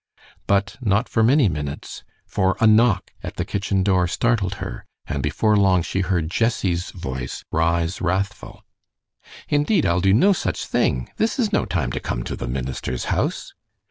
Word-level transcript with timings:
But 0.47 0.77
not 0.81 1.07
for 1.07 1.21
many 1.21 1.47
minutes, 1.47 2.03
for 2.25 2.57
a 2.59 2.65
knock 2.65 3.11
at 3.21 3.35
the 3.35 3.45
kitchen 3.45 3.83
door 3.83 4.07
startled 4.07 4.55
her, 4.55 4.83
and 5.05 5.21
before 5.21 5.55
long 5.55 5.83
she 5.83 6.01
heard 6.01 6.31
Jessie's 6.31 6.89
voice 6.89 7.45
rise 7.51 8.01
wrathful. 8.01 8.63
"Indeed, 9.47 9.85
I'll 9.85 10.01
do 10.01 10.11
no 10.15 10.33
such 10.33 10.65
thing. 10.65 11.09
This 11.17 11.37
is 11.37 11.53
no 11.53 11.65
time 11.65 11.91
to 11.91 11.99
come 11.99 12.23
to 12.23 12.35
the 12.35 12.47
minister's 12.47 13.05
house." 13.13 13.53